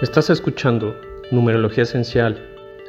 Estás 0.00 0.30
escuchando 0.30 0.96
Numerología 1.30 1.84
Esencial 1.84 2.42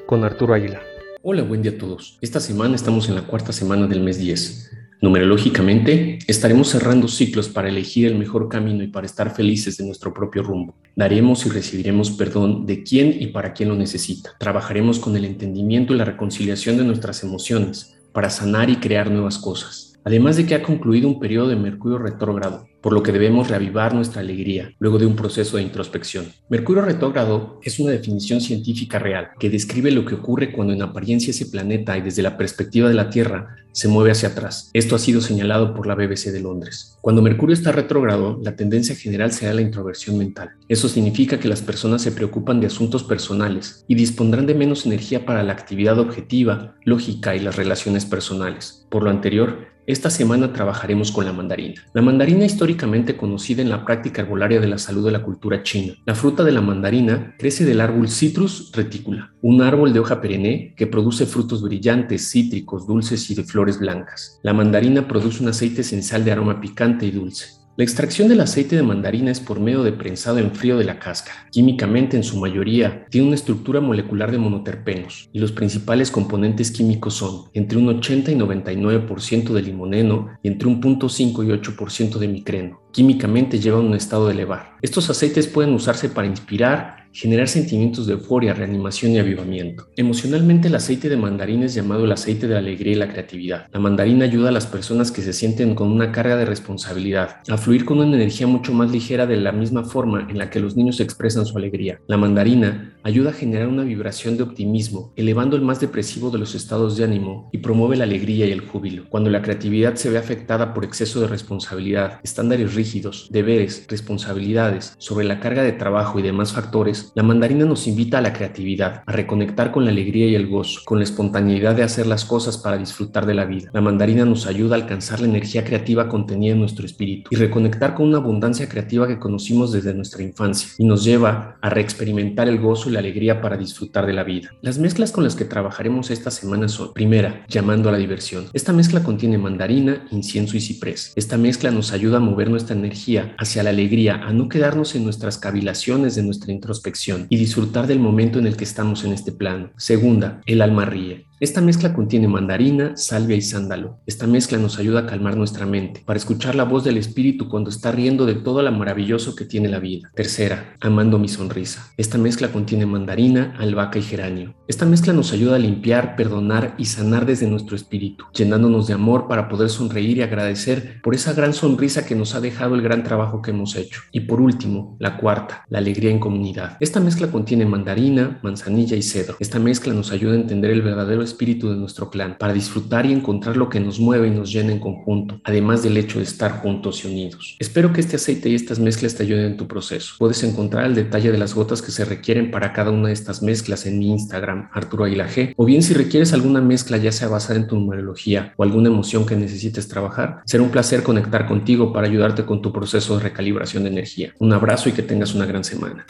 con 0.07 0.23
Arturo 0.23 0.55
Aguilar. 0.55 0.81
Hola, 1.21 1.43
buen 1.43 1.61
día 1.61 1.73
a 1.73 1.77
todos. 1.77 2.17
Esta 2.21 2.39
semana 2.39 2.75
estamos 2.75 3.07
en 3.07 3.15
la 3.15 3.21
cuarta 3.21 3.51
semana 3.51 3.85
del 3.85 4.01
mes 4.01 4.17
10. 4.17 4.71
Numerológicamente, 5.01 6.17
estaremos 6.27 6.69
cerrando 6.69 7.07
ciclos 7.07 7.49
para 7.49 7.69
elegir 7.69 8.07
el 8.07 8.17
mejor 8.17 8.49
camino 8.49 8.83
y 8.83 8.87
para 8.87 9.05
estar 9.05 9.35
felices 9.35 9.77
de 9.77 9.85
nuestro 9.85 10.11
propio 10.13 10.41
rumbo. 10.41 10.75
Daremos 10.95 11.45
y 11.45 11.49
recibiremos 11.49 12.11
perdón 12.11 12.65
de 12.65 12.81
quién 12.83 13.15
y 13.19 13.27
para 13.27 13.53
quién 13.53 13.69
lo 13.69 13.75
necesita. 13.75 14.31
Trabajaremos 14.39 14.97
con 14.97 15.15
el 15.15 15.25
entendimiento 15.25 15.93
y 15.93 15.97
la 15.97 16.05
reconciliación 16.05 16.77
de 16.77 16.85
nuestras 16.85 17.23
emociones 17.23 17.95
para 18.11 18.31
sanar 18.31 18.69
y 18.71 18.77
crear 18.77 19.11
nuevas 19.11 19.37
cosas 19.37 19.92
además 20.05 20.37
de 20.37 20.45
que 20.45 20.55
ha 20.55 20.63
concluido 20.63 21.07
un 21.07 21.19
periodo 21.19 21.47
de 21.47 21.55
Mercurio 21.55 21.97
retrógrado, 21.97 22.67
por 22.81 22.91
lo 22.91 23.01
que 23.01 23.13
debemos 23.13 23.47
reavivar 23.47 23.95
nuestra 23.95 24.21
alegría 24.21 24.73
luego 24.77 24.99
de 24.99 25.05
un 25.05 25.15
proceso 25.15 25.55
de 25.55 25.63
introspección. 25.63 26.25
Mercurio 26.49 26.83
retrógrado 26.83 27.59
es 27.63 27.79
una 27.79 27.91
definición 27.91 28.41
científica 28.41 28.99
real 28.99 29.29
que 29.39 29.49
describe 29.49 29.89
lo 29.89 30.03
que 30.03 30.15
ocurre 30.15 30.51
cuando 30.51 30.73
en 30.73 30.81
apariencia 30.81 31.31
ese 31.31 31.45
planeta 31.45 31.97
y 31.97 32.01
desde 32.01 32.21
la 32.21 32.37
perspectiva 32.37 32.89
de 32.89 32.95
la 32.95 33.09
Tierra 33.09 33.55
se 33.71 33.87
mueve 33.87 34.11
hacia 34.11 34.29
atrás. 34.29 34.69
Esto 34.73 34.95
ha 34.95 34.99
sido 34.99 35.21
señalado 35.21 35.73
por 35.73 35.87
la 35.87 35.95
BBC 35.95 36.31
de 36.31 36.41
Londres. 36.41 36.97
Cuando 37.01 37.21
Mercurio 37.21 37.53
está 37.53 37.71
retrógrado, 37.71 38.39
la 38.43 38.55
tendencia 38.55 38.95
general 38.95 39.31
será 39.31 39.53
la 39.53 39.61
introversión 39.61 40.17
mental. 40.17 40.51
Eso 40.67 40.89
significa 40.89 41.39
que 41.39 41.47
las 41.47 41.61
personas 41.61 42.01
se 42.01 42.11
preocupan 42.11 42.59
de 42.59 42.67
asuntos 42.67 43.03
personales 43.03 43.83
y 43.87 43.95
dispondrán 43.95 44.45
de 44.45 44.55
menos 44.55 44.85
energía 44.85 45.25
para 45.25 45.41
la 45.41 45.53
actividad 45.53 45.97
objetiva, 45.99 46.75
lógica 46.83 47.35
y 47.35 47.39
las 47.39 47.55
relaciones 47.55 48.05
personales. 48.05 48.85
Por 48.89 49.03
lo 49.03 49.09
anterior, 49.09 49.72
esta 49.85 50.09
semana 50.09 50.53
trabajaremos 50.53 51.11
con 51.11 51.25
la 51.25 51.33
mandarina. 51.33 51.81
La 51.93 52.01
mandarina 52.01 52.45
históricamente 52.45 53.17
conocida 53.17 53.61
en 53.61 53.69
la 53.69 53.83
práctica 53.83 54.21
herbolaria 54.21 54.61
de 54.61 54.67
la 54.67 54.77
salud 54.77 55.05
de 55.05 55.11
la 55.11 55.23
cultura 55.23 55.61
china. 55.63 55.95
La 56.05 56.15
fruta 56.15 56.43
de 56.43 56.51
la 56.51 56.61
mandarina 56.61 57.35
crece 57.37 57.65
del 57.65 57.81
árbol 57.81 58.07
Citrus 58.07 58.71
reticula, 58.73 59.33
un 59.41 59.61
árbol 59.61 59.91
de 59.91 59.99
hoja 59.99 60.21
perenne 60.21 60.73
que 60.77 60.87
produce 60.87 61.25
frutos 61.25 61.61
brillantes, 61.61 62.29
cítricos, 62.31 62.87
dulces 62.87 63.29
y 63.29 63.35
de 63.35 63.43
flores 63.43 63.79
blancas. 63.79 64.39
La 64.43 64.53
mandarina 64.53 65.07
produce 65.07 65.43
un 65.43 65.49
aceite 65.49 65.81
esencial 65.81 66.23
de 66.23 66.31
aroma 66.31 66.61
picante 66.61 67.05
y 67.05 67.11
dulce. 67.11 67.62
La 67.75 67.83
extracción 67.83 68.27
del 68.27 68.39
aceite 68.39 68.75
de 68.75 68.83
mandarina 68.83 69.31
es 69.31 69.39
por 69.39 69.59
medio 69.59 69.81
de 69.81 69.91
prensado 69.91 70.37
en 70.37 70.51
frío 70.51 70.77
de 70.77 70.83
la 70.83 70.99
cáscara. 70.99 71.47
Químicamente, 71.49 72.15
en 72.15 72.23
su 72.23 72.37
mayoría, 72.37 73.07
tiene 73.09 73.25
una 73.25 73.35
estructura 73.35 73.81
molecular 73.81 74.31
de 74.31 74.37
monoterpenos 74.37 75.27
y 75.33 75.39
los 75.39 75.51
principales 75.51 76.11
componentes 76.11 76.69
químicos 76.69 77.15
son 77.15 77.49
entre 77.53 77.79
un 77.79 77.89
80 77.89 78.31
y 78.31 78.35
99% 78.35 79.53
de 79.53 79.61
limoneno 79.63 80.37
y 80.43 80.49
entre 80.49 80.67
un 80.67 80.79
0.5 80.79 81.43
y 81.43 81.49
8% 81.49 82.19
de 82.19 82.27
micreno. 82.27 82.79
Químicamente 82.91 83.57
llevan 83.59 83.85
un 83.85 83.95
estado 83.95 84.27
de 84.27 84.33
elevar. 84.33 84.72
Estos 84.83 85.09
aceites 85.09 85.47
pueden 85.47 85.73
usarse 85.73 86.09
para 86.09 86.27
inspirar, 86.27 87.07
generar 87.13 87.47
sentimientos 87.47 88.05
de 88.05 88.13
euforia, 88.15 88.53
reanimación 88.53 89.13
y 89.13 89.19
avivamiento. 89.19 89.87
Emocionalmente 89.95 90.67
el 90.67 90.75
aceite 90.75 91.07
de 91.07 91.15
mandarina 91.15 91.67
es 91.67 91.73
llamado 91.73 92.03
el 92.03 92.11
aceite 92.11 92.49
de 92.49 92.57
alegría 92.57 92.91
y 92.91 92.95
la 92.95 93.07
creatividad. 93.07 93.67
La 93.71 93.79
mandarina 93.79 94.25
ayuda 94.25 94.49
a 94.49 94.51
las 94.51 94.67
personas 94.67 95.09
que 95.09 95.21
se 95.21 95.31
sienten 95.31 95.73
con 95.73 95.89
una 95.89 96.11
carga 96.11 96.35
de 96.35 96.43
responsabilidad 96.43 97.37
a 97.47 97.57
fluir 97.57 97.85
con 97.85 97.99
una 97.99 98.13
energía 98.17 98.45
mucho 98.45 98.73
más 98.73 98.91
ligera 98.91 99.25
de 99.25 99.37
la 99.37 99.53
misma 99.53 99.85
forma 99.85 100.27
en 100.29 100.37
la 100.37 100.49
que 100.49 100.59
los 100.59 100.75
niños 100.75 100.99
expresan 100.99 101.45
su 101.45 101.57
alegría. 101.57 102.01
La 102.07 102.17
mandarina 102.17 102.97
ayuda 103.03 103.29
a 103.29 103.33
generar 103.33 103.69
una 103.69 103.83
vibración 103.83 104.35
de 104.35 104.43
optimismo, 104.43 105.13
elevando 105.15 105.55
el 105.55 105.61
más 105.61 105.79
depresivo 105.79 106.29
de 106.29 106.39
los 106.39 106.55
estados 106.55 106.97
de 106.97 107.05
ánimo 107.05 107.49
y 107.53 107.59
promueve 107.59 107.95
la 107.95 108.03
alegría 108.03 108.47
y 108.47 108.51
el 108.51 108.59
júbilo. 108.59 109.05
Cuando 109.07 109.29
la 109.29 109.41
creatividad 109.41 109.95
se 109.95 110.09
ve 110.09 110.17
afectada 110.17 110.73
por 110.73 110.83
exceso 110.83 111.21
de 111.21 111.27
responsabilidad, 111.27 112.19
estándares 112.21 112.73
rígidos, 112.73 113.29
deberes, 113.31 113.85
responsabilidades, 113.87 114.72
sobre 114.81 115.25
la 115.25 115.39
carga 115.39 115.63
de 115.63 115.71
trabajo 115.71 116.19
y 116.19 116.21
demás 116.21 116.53
factores, 116.53 117.11
la 117.15 117.23
mandarina 117.23 117.65
nos 117.65 117.87
invita 117.87 118.17
a 118.17 118.21
la 118.21 118.33
creatividad, 118.33 119.03
a 119.05 119.11
reconectar 119.11 119.71
con 119.71 119.85
la 119.85 119.91
alegría 119.91 120.27
y 120.27 120.35
el 120.35 120.47
gozo, 120.47 120.81
con 120.85 120.99
la 120.99 121.03
espontaneidad 121.03 121.75
de 121.75 121.83
hacer 121.83 122.07
las 122.07 122.25
cosas 122.25 122.57
para 122.57 122.77
disfrutar 122.77 123.25
de 123.25 123.33
la 123.33 123.45
vida. 123.45 123.69
La 123.73 123.81
mandarina 123.81 124.25
nos 124.25 124.47
ayuda 124.47 124.75
a 124.75 124.79
alcanzar 124.79 125.19
la 125.19 125.27
energía 125.27 125.63
creativa 125.63 126.09
contenida 126.09 126.53
en 126.53 126.59
nuestro 126.59 126.85
espíritu 126.85 127.29
y 127.31 127.35
reconectar 127.35 127.93
con 127.93 128.07
una 128.07 128.17
abundancia 128.17 128.67
creativa 128.67 129.07
que 129.07 129.19
conocimos 129.19 129.71
desde 129.71 129.93
nuestra 129.93 130.23
infancia 130.23 130.69
y 130.77 130.85
nos 130.85 131.03
lleva 131.03 131.57
a 131.61 131.69
reexperimentar 131.69 132.47
el 132.47 132.59
gozo 132.59 132.89
y 132.89 132.93
la 132.93 132.99
alegría 132.99 133.41
para 133.41 133.57
disfrutar 133.57 134.05
de 134.05 134.13
la 134.13 134.23
vida. 134.23 134.51
Las 134.61 134.77
mezclas 134.77 135.11
con 135.11 135.23
las 135.23 135.35
que 135.35 135.45
trabajaremos 135.45 136.11
esta 136.11 136.31
semana 136.31 136.67
son, 136.67 136.93
primera, 136.93 137.45
llamando 137.47 137.89
a 137.89 137.91
la 137.91 137.97
diversión. 137.97 138.45
Esta 138.53 138.73
mezcla 138.73 139.03
contiene 139.03 139.37
mandarina, 139.37 140.05
incienso 140.11 140.57
y 140.57 140.61
ciprés. 140.61 141.13
Esta 141.15 141.37
mezcla 141.37 141.71
nos 141.71 141.91
ayuda 141.91 142.17
a 142.17 142.21
mover 142.21 142.49
nuestra 142.49 142.75
energía 142.75 143.35
hacia 143.37 143.63
la 143.63 143.69
alegría, 143.69 144.15
a 144.15 144.33
no 144.33 144.47
quedarnos 144.63 144.95
en 144.95 145.03
nuestras 145.03 145.37
cavilaciones 145.37 146.15
de 146.15 146.23
nuestra 146.23 146.53
introspección 146.53 147.27
y 147.27 147.35
disfrutar 147.35 147.85
del 147.85 147.99
momento 147.99 148.39
en 148.39 148.47
el 148.47 148.55
que 148.55 148.63
estamos 148.63 149.03
en 149.03 149.11
este 149.11 149.33
plano. 149.33 149.71
Segunda, 149.75 150.41
el 150.45 150.61
alma 150.61 150.85
ríe. 150.85 151.25
Esta 151.39 151.61
mezcla 151.61 151.93
contiene 151.93 152.27
mandarina, 152.27 152.95
salvia 152.95 153.35
y 153.35 153.41
sándalo. 153.41 153.97
Esta 154.05 154.27
mezcla 154.27 154.57
nos 154.59 154.77
ayuda 154.77 155.01
a 155.01 155.05
calmar 155.07 155.35
nuestra 155.35 155.65
mente, 155.65 156.01
para 156.05 156.17
escuchar 156.17 156.55
la 156.55 156.63
voz 156.63 156.83
del 156.83 156.97
espíritu 156.97 157.49
cuando 157.49 157.69
está 157.69 157.91
riendo 157.91 158.25
de 158.25 158.35
todo 158.35 158.61
lo 158.61 158.71
maravilloso 158.71 159.35
que 159.35 159.43
tiene 159.43 159.67
la 159.67 159.79
vida. 159.79 160.11
Tercera, 160.13 160.75
amando 160.79 161.17
mi 161.17 161.27
sonrisa. 161.27 161.91
Esta 161.97 162.17
mezcla 162.17 162.49
contiene 162.49 162.85
mandarina, 162.85 163.55
albahaca 163.57 163.99
y 163.99 164.03
geranio. 164.03 164.53
Esta 164.67 164.85
mezcla 164.85 165.11
nos 165.11 165.33
ayuda 165.33 165.55
a 165.55 165.59
limpiar, 165.59 166.15
perdonar 166.15 166.75
y 166.77 166.85
sanar 166.85 167.25
desde 167.25 167.47
nuestro 167.47 167.75
espíritu, 167.75 168.25
llenándonos 168.33 168.87
de 168.87 168.93
amor 168.93 169.27
para 169.27 169.49
poder 169.49 169.69
sonreír 169.69 170.19
y 170.19 170.21
agradecer 170.21 171.01
por 171.01 171.15
esa 171.15 171.33
gran 171.33 171.53
sonrisa 171.53 172.05
que 172.05 172.15
nos 172.15 172.35
ha 172.35 172.41
dejado 172.41 172.75
el 172.75 172.81
gran 172.81 173.03
trabajo 173.03 173.41
que 173.41 173.51
hemos 173.51 173.75
hecho. 173.75 174.01
Y 174.11 174.21
por 174.21 174.39
último, 174.39 174.95
la 174.99 175.17
cuarta, 175.17 175.65
la 175.69 175.79
alegría 175.79 176.11
en 176.11 176.19
comunidad. 176.19 176.77
Esta 176.79 176.99
mezcla 176.99 177.27
contiene 177.27 177.65
mandarina, 177.65 178.39
manzanilla 178.43 178.95
y 178.95 179.01
cedro. 179.01 179.35
Esta 179.39 179.59
mezcla 179.59 179.93
nos 179.93 180.11
ayuda 180.11 180.33
a 180.33 180.37
entender 180.37 180.71
el 180.71 180.81
verdadero 180.81 181.23
espíritu 181.33 181.69
de 181.69 181.75
nuestro 181.75 182.09
clan, 182.09 182.37
para 182.39 182.53
disfrutar 182.53 183.05
y 183.05 183.13
encontrar 183.13 183.57
lo 183.57 183.69
que 183.69 183.79
nos 183.79 183.99
mueve 183.99 184.27
y 184.27 184.31
nos 184.31 184.51
llena 184.51 184.71
en 184.71 184.79
conjunto, 184.79 185.39
además 185.43 185.83
del 185.83 185.97
hecho 185.97 186.19
de 186.19 186.25
estar 186.25 186.61
juntos 186.61 187.03
y 187.03 187.07
unidos. 187.07 187.57
Espero 187.59 187.91
que 187.91 188.01
este 188.01 188.15
aceite 188.15 188.49
y 188.49 188.55
estas 188.55 188.79
mezclas 188.79 189.15
te 189.15 189.23
ayuden 189.23 189.45
en 189.45 189.57
tu 189.57 189.67
proceso. 189.67 190.15
Puedes 190.19 190.43
encontrar 190.43 190.85
el 190.85 190.95
detalle 190.95 191.31
de 191.31 191.37
las 191.37 191.53
gotas 191.53 191.81
que 191.81 191.91
se 191.91 192.05
requieren 192.05 192.51
para 192.51 192.73
cada 192.73 192.91
una 192.91 193.07
de 193.07 193.13
estas 193.13 193.41
mezclas 193.41 193.85
en 193.85 193.99
mi 193.99 194.11
Instagram, 194.11 194.69
Arturo 194.73 195.05
Aguila 195.05 195.27
G, 195.27 195.53
o 195.57 195.65
bien 195.65 195.83
si 195.83 195.93
requieres 195.93 196.33
alguna 196.33 196.61
mezcla 196.61 196.97
ya 196.97 197.11
sea 197.11 197.27
basada 197.27 197.59
en 197.59 197.67
tu 197.67 197.75
numerología 197.75 198.53
o 198.57 198.63
alguna 198.63 198.89
emoción 198.89 199.25
que 199.25 199.35
necesites 199.35 199.87
trabajar, 199.87 200.41
será 200.45 200.63
un 200.63 200.69
placer 200.69 201.03
conectar 201.03 201.47
contigo 201.47 201.91
para 201.91 202.07
ayudarte 202.07 202.45
con 202.45 202.61
tu 202.61 202.71
proceso 202.71 203.17
de 203.17 203.23
recalibración 203.23 203.83
de 203.83 203.89
energía. 203.89 204.33
Un 204.39 204.53
abrazo 204.53 204.89
y 204.89 204.91
que 204.91 205.03
tengas 205.03 205.33
una 205.33 205.45
gran 205.45 205.63
semana. 205.63 206.05